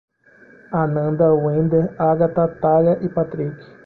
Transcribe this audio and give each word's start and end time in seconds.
Ananda, 0.79 1.27
Wender, 1.35 1.93
Ágatha, 1.99 2.47
Thalia 2.59 2.97
e 3.03 3.07
Patrik 3.09 3.53